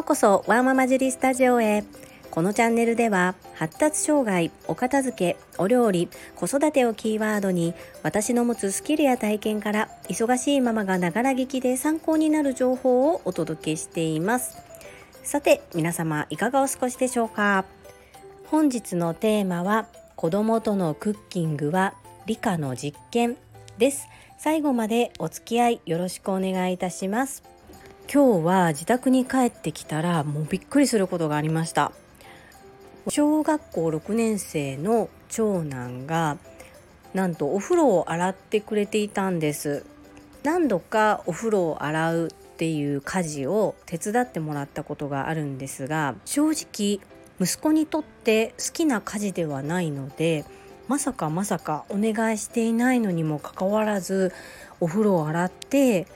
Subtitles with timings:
[0.00, 1.84] ようこそワーママジュリスタジオへ。
[2.30, 14.56] このチャンネルでは発達障害お片付けお料理子育てをキーワードに私の持つスキルや体験から忙しいママがながら聞きで参考になる情報をお届けしています。
[15.22, 17.66] さて皆様いかがお過ごしでしょうか？
[18.46, 21.92] 本日のテーマは子供とのクッキングは
[22.24, 23.36] 理科の実験
[23.76, 24.08] です。
[24.38, 27.42] 最後までお付き合いよろしくお願いいたします。
[28.12, 31.92] 今日は自宅に帰ってきたらもうびっくりすることがありました。
[33.06, 36.36] 小学校6年生の長男が
[37.14, 39.86] なんとお風呂を洗ってくれていたんです。
[40.42, 47.00] 何度かお風呂を洗うっていう家事を手伝ってもらったことがあるんですが正直
[47.40, 50.44] 息子にとって好きな家事ではないので
[50.88, 54.32] まさかまさかお願いしていないのにもかかわらず
[54.80, 56.06] お風呂を洗って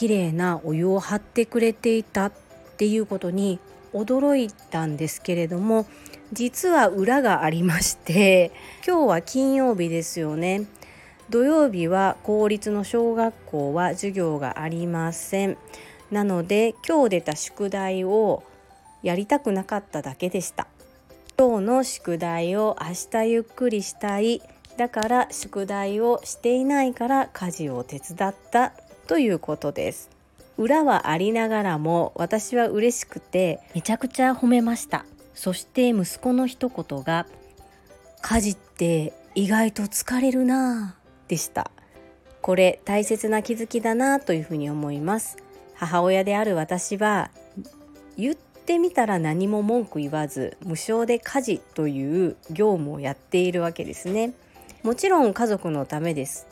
[0.00, 2.32] 綺麗なお湯を張ってくれていたっ
[2.78, 3.58] ていうことに
[3.92, 5.84] 驚いたんですけれども
[6.32, 8.50] 実は裏がありまして
[8.86, 10.64] 今日は金曜日ですよね。
[11.28, 15.58] 土曜日は公立の小学校は授業がありません。
[16.10, 18.42] なので今日出た宿題を
[19.02, 20.66] やりたくなかっただけでした。
[21.38, 24.40] 今日の宿題を明日ゆっくりしたい。
[24.80, 28.72] だから宿題をしていないから家事を手伝った
[29.08, 30.08] ということです。
[30.56, 35.04] 裏はありながらも私は嬉しくてめちゃくちゃ褒めました。
[35.34, 37.26] そして息子の一言が
[38.22, 41.70] 「家事って意外と疲れるなぁ」でした。
[42.40, 45.36] これ大切な気づきだなというふうに思います。
[45.74, 47.30] 母親である私は
[48.16, 54.32] 言ってみたら何も文句言わず無償で家事という業務をやっているわけですね。
[54.82, 56.46] もちろん家族のためです。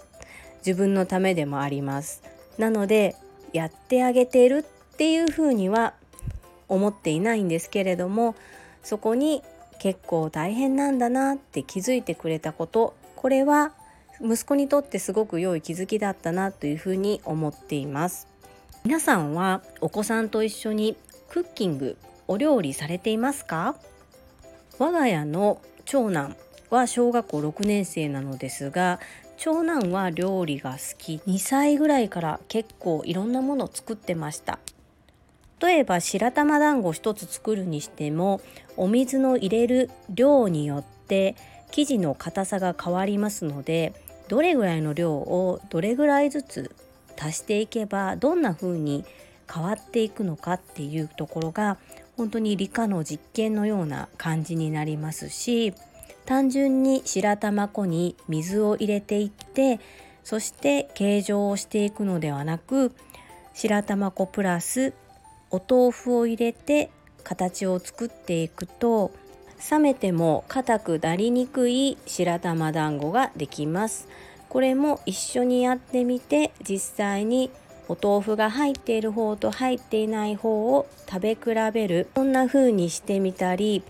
[0.58, 2.22] 自分のためでもあります。
[2.58, 3.16] なので
[3.52, 5.94] やってあげてるっていうふうには
[6.68, 8.34] 思っていないんですけれども
[8.82, 9.42] そこに
[9.78, 13.72] 結構大変なんだなって気づいてくれたことこれは
[14.20, 18.26] 息子にとってすごく良い気づきだったなというふうに思っています。
[18.84, 20.96] 皆さんはお子さんと一緒に
[21.28, 23.76] クッキングお料理されていますか？
[24.78, 26.36] 我が家の長男
[26.70, 29.00] は小学校6年生なのですが
[29.36, 34.58] 長男は料理が好き2歳ぐらいから結構いろんなものを作ってました。
[35.60, 38.40] 例えば白玉団子1つ作るにしても
[38.76, 41.34] お水の入れる量によって
[41.70, 43.92] 生地の硬さが変わりますので
[44.28, 46.74] どれぐらいの量をどれぐらいずつ
[47.18, 49.04] 足していけばどんな風に
[49.52, 51.78] 変わっていくのかっていうところが
[52.16, 55.72] 本当に理科の実験のような感じになりますし
[56.28, 59.80] 単純に白玉粉に水を入れていって
[60.24, 62.92] そして形状をしていくのではなく
[63.54, 64.92] 白玉粉プラス
[65.50, 66.90] お豆腐を入れて
[67.24, 69.10] 形を作っていくと
[69.70, 74.06] 冷めても硬くなりにくい白玉団子ができます。
[74.50, 77.50] これも一緒にやってみて実際に
[77.88, 82.08] お豆腐が入っている方と入っていない方を食べ比べる。
[82.14, 83.82] こんな風にしてみたり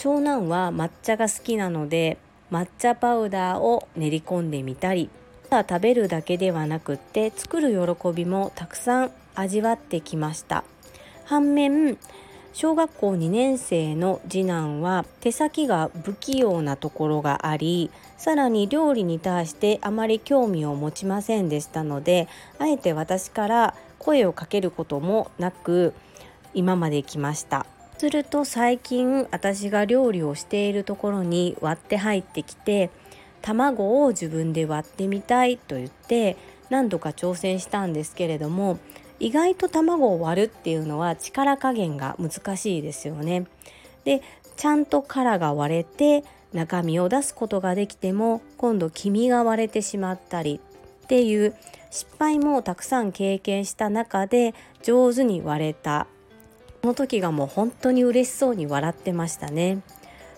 [0.00, 2.18] 長男は抹茶が好きなので
[2.52, 5.10] 抹茶パウダーを練り込んでみたり
[5.50, 10.62] ただ食べるだけではなくって作る喜びもたくさん味わってきました。
[11.24, 11.98] 反面
[12.52, 25.92] 小学校2年生の次男は手先が不器用なところがありさらに料理に対してあまり興味を持ちませんでしたのであえて私から声をかけることもなく
[26.54, 27.66] 今まで来ました。
[27.98, 32.90] すると最近私が料理をしているところに割って入ってきて
[33.42, 36.36] 卵を自分で割ってみたいと言って
[36.70, 38.78] 何度か挑戦したんですけれども
[39.18, 43.46] 意外と卵を割るっていうのは力加減が難しいですよね。
[44.04, 44.22] で
[44.56, 50.60] ちゃんと殻が割れて中身を出すことができても今度黄身が割れてしまったり
[51.04, 51.54] っていう
[51.90, 56.06] 失敗もたくさん経験した中で上手に割れた
[56.82, 59.80] その時がもう本当に嬉しそうに笑ってましたね。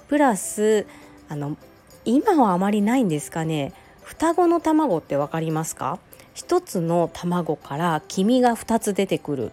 [0.08, 0.86] プラス
[1.28, 1.56] あの
[2.04, 3.72] 今はあまりないんですかね。
[4.02, 5.98] 双子の卵って分かりますか
[6.34, 9.52] ？1つの卵から黄身が2つ出てくる。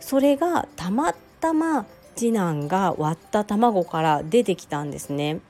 [0.00, 1.86] それがたまたま
[2.16, 5.40] 次男が割った卵から出てきたんですね。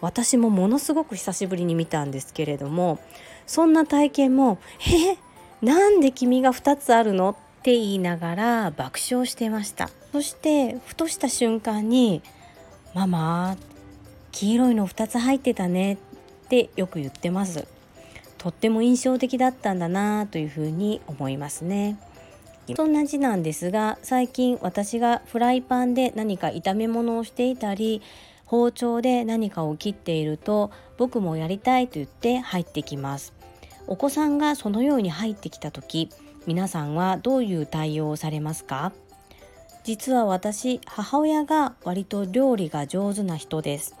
[0.00, 2.98] 私もものすごく久しぶりに見たんですけれども
[3.46, 5.16] そんな体験も「え
[5.64, 9.88] なんで黄身が2つあるの?」って言いながら爆笑してました。
[10.12, 12.20] そしてふとした瞬間に
[12.92, 13.56] 「ママ
[14.32, 15.94] 黄色いの2つ入ってたね」
[16.44, 17.66] ってよく言ってます。
[18.36, 21.96] とっても印象的だったんだなというふうに思いますね。
[22.76, 28.02] そんな字なんですが最近私がフライパンで何か炒め物をしていたり
[28.44, 33.32] 包丁で何かを切っていると僕もやりたいと言って入ってきます。
[33.86, 36.10] お子さんがそのように入ってきた時
[36.46, 38.92] 皆さんはどういう対応をされますか？
[39.82, 43.94] 実は私母親が割と料理が上手な人です。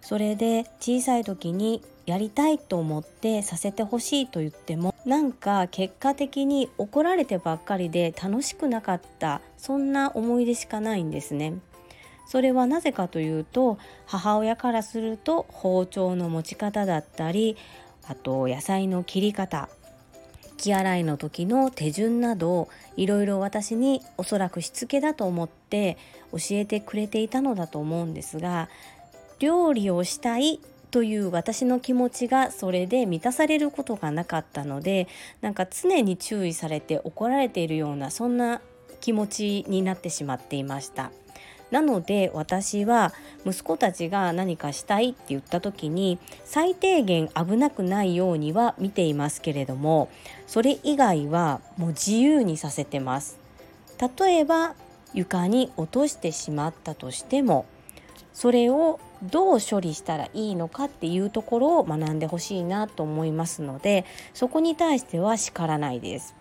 [0.00, 11.54] それで小さい時にやりたいと思ってさせてほしいと言ってもなんか結果的に怒られてばっかりで楽しくなかったそんな思い出しかないんですね。
[12.28, 17.56] それはなぜかというと母親からすると包丁の持ち方だったり
[18.06, 19.68] あと野菜の切り方
[20.56, 25.96] 気洗いの時の手順などいろいろ私におそらくしつけだと思って
[26.32, 28.68] 教えてくれていたのだと思うんですが
[29.38, 30.60] 料理をしたい
[30.90, 35.08] という私の気持ちがそれで満たされることがなかったので
[35.40, 38.60] なんか常に注意されて怒られているようなそんな
[39.00, 41.10] 気持ちになってしまっていました。
[41.70, 43.12] なので私は
[43.44, 50.08] 息子たちが何かしたいって言った時に最低限危なくないようには見ていますけれども
[50.46, 53.38] それ以外はもう自由にさせてます。
[54.18, 54.74] 例えば
[55.14, 57.64] 床に落としてしまったとしても
[58.34, 64.04] それをどう処理したらいいのかっていうところを学んでほしいなと思いますので
[64.34, 66.34] そこに対しては叱らないです。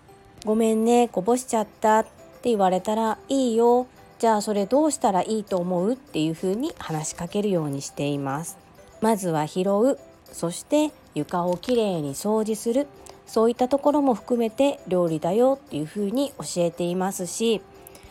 [0.44, 3.88] ごめんねこぼしちゃったって言われたらいいよ。
[4.20, 8.58] じゃあそれどうしたらいいと思うっていうふうに話しかけるようにしています。
[9.02, 10.00] まずは拾う。
[10.32, 12.88] そして床をきれいに掃除する。
[13.26, 17.60] そういったところも含めて料理だよっていうふうに教えていますし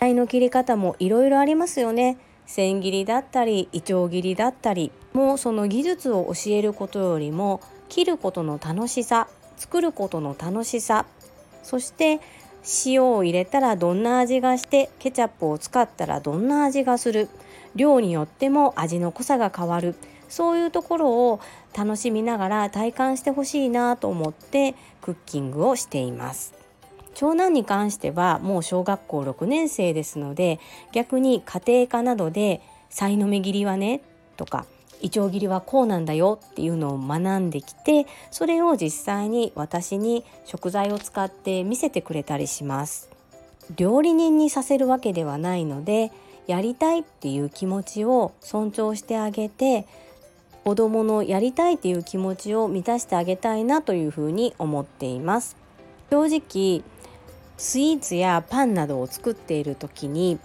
[0.00, 2.18] 野菜の切り方もいろいろありますよね。
[2.46, 11.06] 千切りだったりいちょう切りだったりもうその技術を教えることよりも切ることの楽しさ作ることの楽しさ
[11.62, 12.20] そして
[12.86, 17.28] 塩を入れたらどんな味がしてケチャップを使ったらどんな味がする。
[17.74, 19.94] 量によっても味の濃さが変わる。
[20.28, 21.40] そういうところを
[21.76, 26.54] 楽しみながら体感してほしいなと思ってクッキングをしています。
[27.14, 30.58] 長男に関してはもう小学校6年生ですので
[30.92, 34.00] 逆に家庭科などで「さいの目切りはね」
[34.36, 34.66] とか
[35.04, 43.10] イチョウ切りはこうなんだよっていうのを学んできてそれを実際に私に食材を使って見せてくれたりします。
[43.76, 46.10] 料理人にさせるわけではないので
[46.46, 49.86] やりたいっていう気持ちを尊重してあげて
[50.64, 55.56] 子供のやりたいっていう気持ちを満たしてあげたいなというふうに思っています。
[56.10, 56.82] 正直
[57.58, 60.38] スイーツやパンなどを作っている時に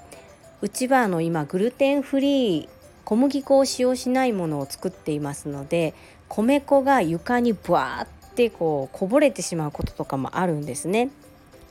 [0.62, 2.79] うちはあの今グルテンフリー
[3.10, 5.96] 小麦粉を使用しないものを作っていますので
[6.28, 11.10] 米粉が床にブワーってこうこぼれてしまうこととかもあるんですね。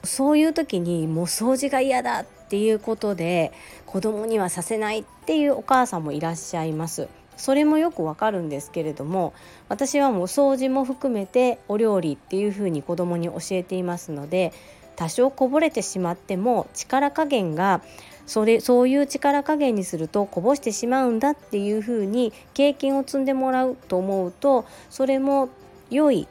[0.02, 3.52] そういう時にもう掃除が嫌だっていうことで
[3.86, 7.06] 子供にはさせないっていうお母さんもいらっしゃいます。
[7.36, 9.32] それもよくわかるんですけれども
[9.68, 14.52] 私はもう掃除も含めてお料理っていうふうに子供に教えていますので
[14.96, 17.80] 多少こぼれてしまっても力加減が
[18.28, 25.48] それそういう力加減にするとこぼしてしまうんだっていうふうに経験を積んでもらうと思うとそれも
[25.90, 26.28] 良い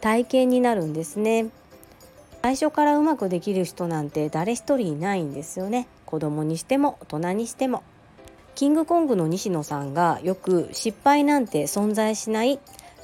[0.00, 1.46] 体験になるんですね。
[2.42, 5.86] 最初からうまくできる人なんて誰一人いないんですよね。
[6.06, 7.82] 子供にしても大人にしても。
[8.56, 12.58] キングコングの西野さんがよく失敗なんて存在しない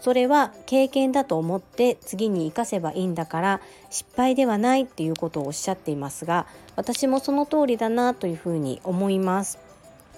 [0.05, 6.47] それは経験だと思って次に生かせばいいんだから失敗ではないっていうことをおっしゃっていますが
[6.77, 9.59] 私もその通りだなというふうに思います。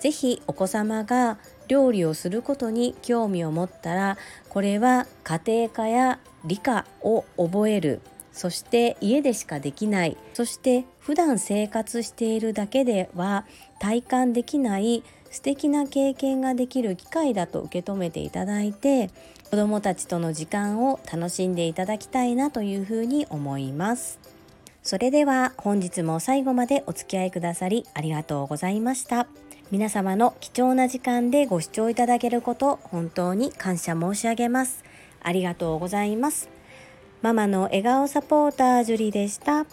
[0.00, 1.38] ぜひお子様が
[1.68, 8.00] 料理をすることに興味を持ったらこれは家庭科や理科を覚える
[8.32, 13.46] そして家でしかできないそして普段生活しているだけでは
[13.78, 19.10] 体感できない素敵な経験ができる機会だと受け止めていただいて
[19.50, 24.18] 子どもたちとの時間を楽しんでいただきたいなというふうに思います。
[24.82, 29.26] それでは本日も最後までお付き合いくださりありがとうございました。
[29.70, 34.84] 皆様の貴重な時間でご視聴いただけること本当に感謝申し上げます。
[35.22, 36.48] ありがとうございます。
[37.22, 39.66] ママの笑顔サポータージュリでした。